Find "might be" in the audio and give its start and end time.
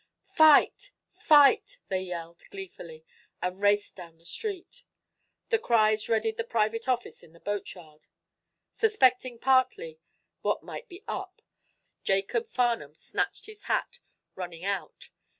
10.63-11.03